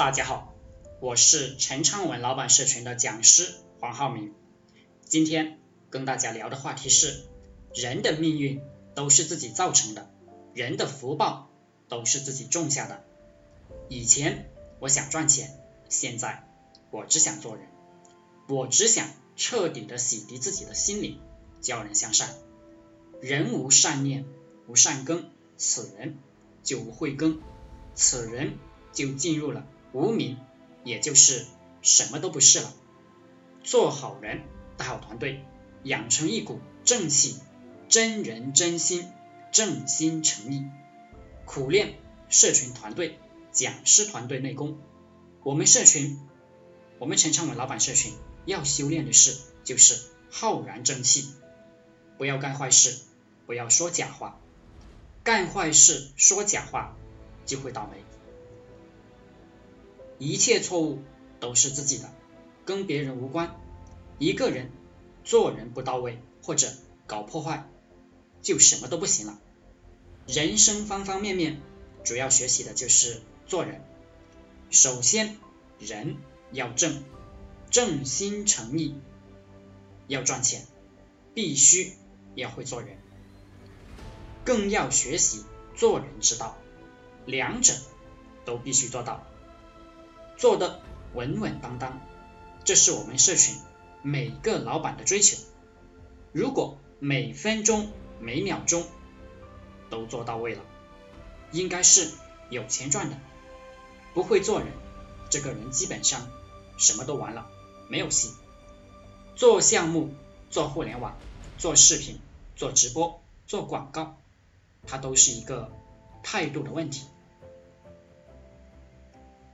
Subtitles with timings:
[0.00, 0.54] 大家好，
[1.02, 4.32] 我是陈昌文老板社群的讲师黄浩明。
[5.04, 5.58] 今天
[5.90, 7.26] 跟大家聊的话题是：
[7.74, 8.62] 人的命运
[8.94, 10.10] 都是自己造成的，
[10.54, 11.50] 人的福报
[11.90, 13.04] 都是自己种下的。
[13.90, 15.60] 以前我想赚钱，
[15.90, 16.48] 现在
[16.90, 17.66] 我只想做人，
[18.48, 19.06] 我只想
[19.36, 21.20] 彻底的洗涤自己的心灵，
[21.60, 22.30] 教人向善。
[23.20, 24.24] 人无善念，
[24.66, 25.28] 无善根，
[25.58, 26.16] 此人
[26.64, 27.38] 就无慧根，
[27.94, 28.54] 此人
[28.94, 29.66] 就进入了。
[29.92, 30.38] 无名，
[30.84, 31.46] 也就是
[31.82, 32.72] 什么都不是了。
[33.62, 34.42] 做好人，
[34.76, 35.44] 带好团队，
[35.82, 37.36] 养成一股正气，
[37.88, 39.10] 真人真心，
[39.52, 40.64] 正心诚意，
[41.44, 41.94] 苦练
[42.28, 43.18] 社群团队、
[43.52, 44.78] 讲师团队内功。
[45.42, 46.18] 我们社群，
[46.98, 48.12] 我们陈昌文老板社群
[48.46, 51.34] 要修炼的是，就是浩然正气，
[52.16, 52.98] 不要干坏事，
[53.46, 54.38] 不要说假话，
[55.24, 56.94] 干坏事说假话
[57.44, 58.04] 就会倒霉。
[60.20, 60.98] 一切错误
[61.40, 62.12] 都是自己的，
[62.66, 63.58] 跟别人无关。
[64.18, 64.70] 一个人
[65.24, 66.70] 做人不到位或者
[67.06, 67.64] 搞破坏，
[68.42, 69.38] 就什么都不行了。
[70.26, 71.62] 人生方方面面，
[72.04, 73.80] 主要学习的就是做人。
[74.70, 75.38] 首先，
[75.78, 76.18] 人
[76.52, 77.02] 要正，
[77.70, 78.94] 正心诚意。
[80.06, 80.66] 要赚钱，
[81.32, 81.94] 必须
[82.34, 82.98] 要会做人，
[84.44, 86.58] 更要学习做人之道，
[87.24, 87.72] 两者
[88.44, 89.24] 都必须做到。
[90.40, 90.80] 做的
[91.12, 92.00] 稳稳当当，
[92.64, 93.54] 这是我们社群
[94.00, 95.36] 每个老板的追求。
[96.32, 98.86] 如果每分钟每秒钟
[99.90, 100.62] 都做到位了，
[101.52, 102.10] 应该是
[102.48, 103.18] 有钱赚的。
[104.14, 104.68] 不会做人，
[105.28, 106.26] 这个人基本上
[106.78, 107.46] 什么都完了，
[107.90, 108.32] 没有戏。
[109.36, 110.14] 做项目、
[110.50, 111.18] 做互联网、
[111.58, 112.18] 做视频、
[112.56, 114.16] 做直播、做广告，
[114.86, 115.70] 它都是一个
[116.22, 117.04] 态度的问题。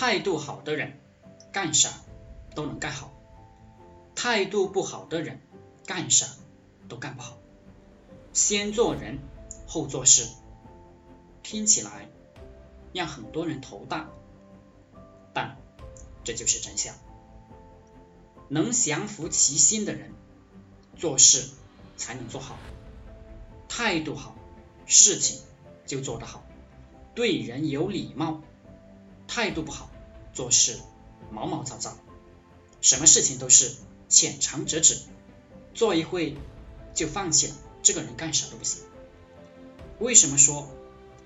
[0.00, 1.00] 态度好的人
[1.52, 1.90] 干啥
[2.54, 3.10] 都能干好，
[4.14, 5.40] 态度不好的人
[5.86, 6.28] 干啥
[6.88, 7.36] 都干不好。
[8.32, 9.18] 先做人
[9.66, 10.28] 后做事，
[11.42, 12.08] 听起来
[12.92, 14.08] 让很多人头大，
[15.34, 15.56] 但
[16.22, 16.94] 这就是真相。
[18.48, 20.12] 能降服其心的人，
[20.96, 21.50] 做事
[21.96, 22.56] 才能做好。
[23.68, 24.36] 态度好，
[24.86, 25.40] 事情
[25.86, 26.44] 就做得好。
[27.16, 28.42] 对人有礼貌。
[29.30, 29.90] 态度不好，
[30.32, 30.78] 做事
[31.30, 31.96] 毛毛躁躁，
[32.80, 33.74] 什么事情都是
[34.08, 35.00] 浅尝辄止，
[35.74, 36.36] 做一会
[36.94, 38.82] 就放弃了，这个人干啥都不行。
[39.98, 40.68] 为什么说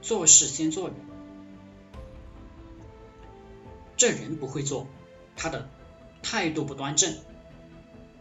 [0.00, 0.96] 做事先做人？
[3.96, 4.86] 这人不会做，
[5.36, 5.68] 他的
[6.22, 7.18] 态度不端正，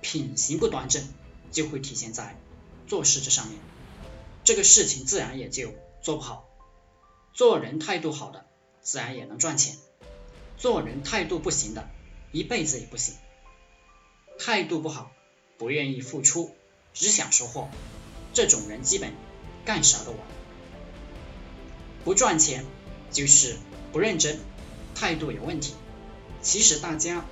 [0.01, 1.07] 品行不端正，
[1.51, 2.39] 就会体现在
[2.87, 3.59] 做事这上面，
[4.43, 6.49] 这个事情自然也就做不好。
[7.33, 8.45] 做人态度好的。
[8.81, 9.75] 自然也能赚钱。
[10.59, 11.89] 做人态度不行的，
[12.33, 13.15] 一辈子也不行。
[14.37, 15.09] 态度不好，
[15.57, 16.53] 不愿意付出，
[16.93, 17.69] 只想收获，
[18.33, 19.13] 这种人基本
[19.63, 20.19] 干啥都完。
[22.03, 22.65] 不赚钱
[23.09, 23.55] 就是
[23.93, 24.37] 不认真，
[24.95, 25.73] 态度有问题。
[26.41, 27.25] 其实大家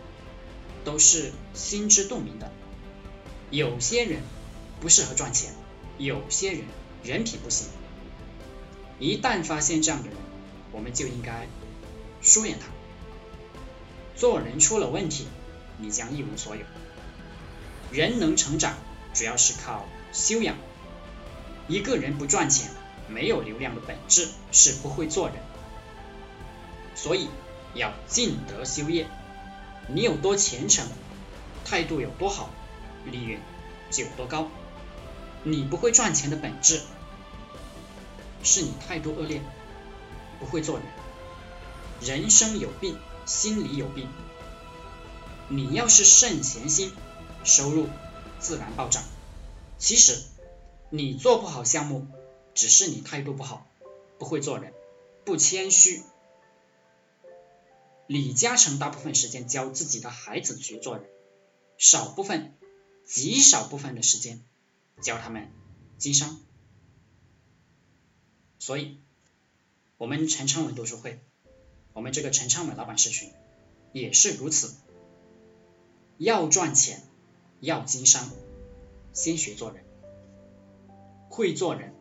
[0.86, 2.50] 都是心知肚明的。
[3.50, 4.22] 有些人
[4.80, 5.54] 不适合赚钱，
[5.98, 6.62] 有些人
[7.04, 7.68] 人品不行。
[9.00, 10.18] 一旦发现这样的人，
[10.72, 11.46] 我们就应该
[12.22, 12.68] 疏远他。
[14.18, 15.28] 做人出了问题，
[15.78, 16.64] 你将一无所有。
[17.92, 18.74] 人能成长，
[19.14, 20.56] 主要是靠修养。
[21.68, 22.72] 一个人不赚钱、
[23.08, 25.38] 没有流量的本质是不会做人。
[26.96, 27.30] 所以
[27.76, 29.08] 要尽德修业。
[29.88, 30.88] 你有多虔诚，
[31.64, 32.50] 态度有多好，
[33.06, 33.40] 利润
[33.92, 34.50] 就有多高。
[35.44, 36.82] 你不会赚钱的本质，
[38.44, 39.42] 是你态度恶劣。
[40.40, 40.86] 不会做人，
[42.02, 42.98] 人生有病，
[43.28, 44.10] 心里有病。
[45.50, 46.92] 你要是圣贤心，
[47.44, 47.88] 收入
[48.40, 49.04] 自然暴涨。
[49.78, 50.24] 其实
[50.90, 52.08] 你做不好项目，
[52.56, 53.68] 只是你态度不好，
[54.18, 54.74] 不会做人，
[55.26, 56.02] 不谦虚。
[58.08, 61.06] 李嘉诚大部分时间教自己的孩子学做人，
[61.78, 62.58] 少部分，
[63.06, 64.42] 极少部分的时间
[65.02, 65.52] 教他们
[65.98, 66.40] 经商。
[68.58, 68.98] 所以。
[70.00, 71.20] 我们陈昌文读书会，
[71.98, 73.32] 我们这个陈昌文老板社群
[73.92, 74.76] 也是如此。
[76.20, 77.02] 要赚钱，
[77.60, 78.30] 要经商，
[79.14, 79.84] 先学做人。
[81.28, 81.96] 会做人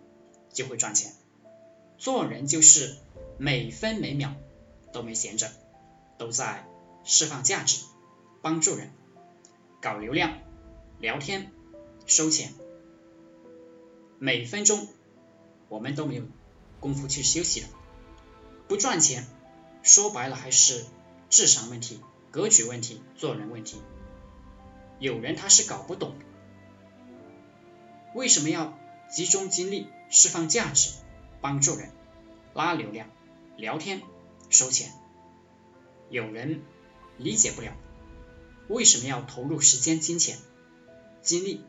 [0.53, 1.15] 就会赚钱。
[1.97, 2.95] 做人就是
[3.39, 4.35] 每分每秒
[4.93, 5.51] 都没闲着，
[6.19, 6.69] 都在
[7.03, 7.83] 释放价值，
[8.43, 8.91] 帮助人，
[9.81, 10.37] 搞流量，
[10.99, 11.51] 聊天，
[12.05, 12.53] 收钱。
[14.19, 14.89] 每分钟
[15.71, 16.25] 我们都没有
[16.81, 17.67] 功夫去休息的。
[18.69, 19.25] 不赚钱，
[19.87, 20.85] 说白了还是
[21.31, 22.01] 智商问题、
[22.33, 23.81] 格局问题、做人问题。
[24.99, 26.17] 有人他是搞不懂，
[28.13, 28.77] 为什么要
[29.09, 30.91] 集中精力释放价值、
[31.41, 31.93] 帮助人、
[32.53, 33.09] 拉流量、
[33.57, 34.03] 聊天、
[34.51, 34.93] 收钱？
[36.11, 36.63] 有人
[37.17, 37.73] 理解不了，
[38.67, 40.37] 为什么要投入时间、金钱、
[41.23, 41.65] 精力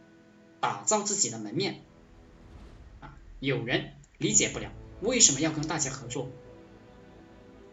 [0.59, 1.83] 打造自己的门面？
[2.99, 4.71] 啊，有人理解不了，
[5.01, 6.31] 为什么要跟大家合作？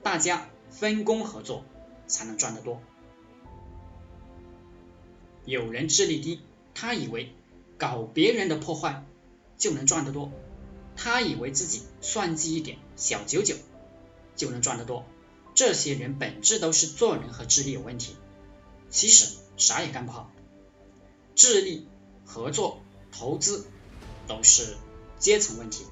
[0.04, 1.64] 大家分工合作
[2.06, 2.80] 才能赚得多。
[5.46, 6.40] 有人智力低，
[6.74, 7.34] 他以为
[7.78, 9.04] 搞别人的破坏
[9.56, 10.30] 就能赚得多，
[10.94, 13.56] 他以为自己算计一点小九九
[14.36, 15.04] 就能赚得多。
[15.54, 18.14] 这些人本质都是做人和智力有问题，
[18.90, 20.30] 其实啥也干不好。
[21.34, 21.88] 智力、
[22.26, 23.66] 合作、投资
[24.28, 24.76] 都是
[25.18, 25.86] 阶层问题，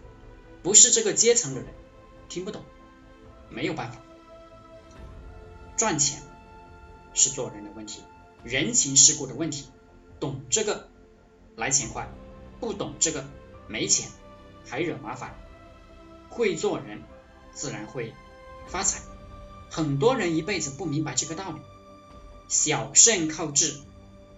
[0.62, 1.70] 不是这个阶层的人
[2.28, 2.62] 听不懂，
[3.52, 3.98] 没有办法。
[5.76, 6.22] 赚钱
[7.14, 8.02] 是做人的问题。
[8.44, 9.66] 人情世故的问题，
[10.18, 10.88] 懂这个
[11.56, 12.08] 来钱快，
[12.58, 13.24] 不懂这个
[13.68, 14.10] 没钱
[14.66, 15.34] 还惹麻烦。
[16.28, 17.02] 会做人
[17.52, 18.14] 自然会
[18.66, 19.00] 发财。
[19.70, 21.60] 很多人一辈子不明白这个道理。
[22.48, 23.80] 小胜靠智，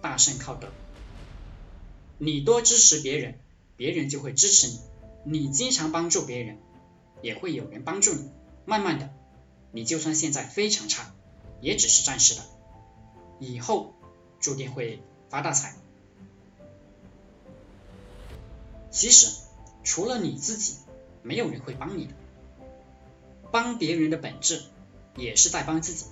[0.01, 0.69] 大胜靠德。
[2.17, 3.39] 你多支持别人，
[3.75, 4.77] 别人就会支持你；
[5.25, 6.59] 你经常帮助别人，
[7.21, 8.29] 也会有人帮助你。
[8.65, 9.09] 慢慢的，
[9.71, 11.13] 你就算现在非常差，
[11.61, 12.41] 也只是暂时的。
[13.39, 13.93] 以后。
[14.37, 15.73] 注定会发大财。
[18.91, 19.35] 其实
[19.83, 20.75] 除了你自己，
[21.23, 22.13] 没有人会帮你的。
[23.51, 24.61] 帮别人的本质
[25.15, 26.05] 也是在帮自己。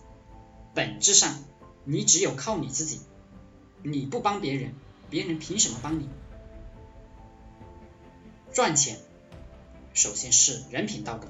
[0.73, 1.44] 本质上，
[1.83, 3.01] 你只有靠你自己。
[3.83, 4.73] 你不帮别人，
[5.11, 6.09] 别人凭什么帮你？
[8.51, 8.97] 赚钱，
[9.94, 11.27] 首先是人品道德。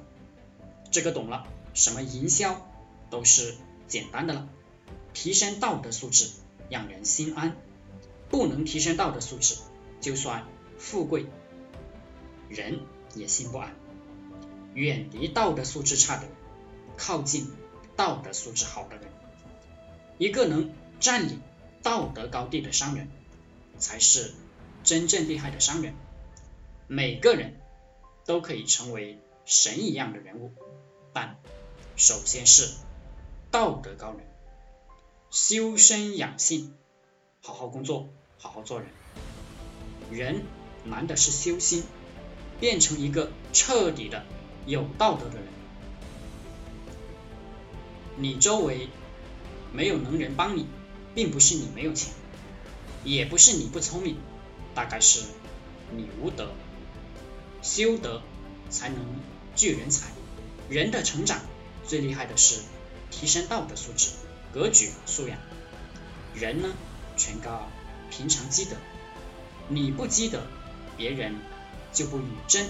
[0.93, 2.65] 这个懂了，什么营销
[3.09, 3.55] 都是
[3.89, 4.47] 简单的了。
[5.13, 6.29] 提升道德素质。
[6.69, 7.55] 让人心安，
[8.29, 9.57] 不能提升道德素质，
[10.01, 10.47] 就算
[10.79, 11.27] 富贵，
[12.49, 12.79] 人
[13.13, 13.75] 也心不安。
[14.73, 16.23] 远离道德素质差的，
[16.97, 17.51] 靠近
[17.95, 19.05] 道德素质好的人。
[20.17, 21.41] 一个能占领
[21.83, 23.07] 道德高地的商人，
[23.77, 24.33] 才是
[24.83, 25.93] 真正厉害的商人。
[26.87, 27.59] 每个人
[28.25, 30.53] 都可以成为神一样的人物，
[31.13, 31.37] 但
[31.95, 32.69] 首先是
[33.51, 34.19] 道德高人。
[35.29, 36.73] 修身养性，
[37.41, 38.89] 好好工作，好好做人。
[40.11, 40.43] 人
[40.83, 41.83] 难的是修心，
[42.59, 44.25] 变成一个彻底的
[44.65, 45.45] 有道德的人。
[48.15, 48.89] 你周围
[49.71, 50.67] 没有能人帮你，
[51.15, 52.13] 并不是你没有钱，
[53.03, 54.17] 也不是你不聪明，
[54.75, 55.23] 大概是
[55.91, 56.51] 你无德。
[57.63, 58.21] 修德
[58.69, 58.99] 才能
[59.55, 60.11] 聚人才。
[60.69, 61.39] 人的成长
[61.85, 62.59] 最厉害的是
[63.11, 64.09] 提升道德素质。
[64.53, 65.39] 格局素养，
[66.35, 66.69] 人呢
[67.17, 67.69] 全靠
[68.11, 68.75] 平常积德。
[69.67, 70.43] 你不积德，
[70.95, 71.35] 别人
[71.91, 72.67] 就不与争，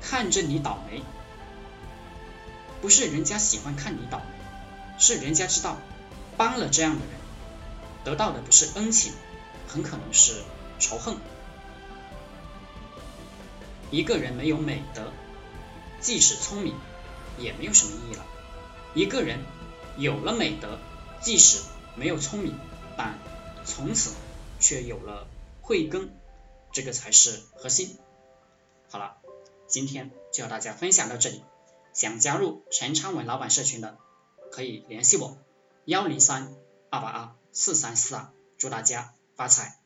[0.00, 1.02] 看着你倒霉。
[2.80, 4.24] 不是人家喜欢看你倒霉，
[4.98, 5.76] 是人家知道
[6.38, 7.14] 帮了这样的人，
[8.02, 9.12] 得到的不是恩情，
[9.68, 10.42] 很可能是
[10.78, 11.18] 仇恨。
[13.90, 15.12] 一个人没有美德，
[16.00, 16.74] 即使聪明，
[17.40, 18.24] 也没有什么意义了。
[18.94, 19.40] 一个人
[19.96, 20.78] 有了美德，
[21.20, 21.60] 即使
[21.96, 22.54] 没有聪明，
[22.96, 23.18] 但
[23.64, 24.14] 从此
[24.58, 25.26] 却有了
[25.62, 26.10] 慧根，
[26.72, 27.98] 这个才是核心。
[28.88, 29.16] 好了，
[29.66, 31.42] 今天就和大家分享到这里。
[31.92, 33.98] 想加入陈昌文老板社群的，
[34.52, 35.38] 可以联系我：
[35.84, 36.54] 幺零三
[36.88, 38.28] 二八二四三四二。
[38.58, 39.79] 祝大家发财！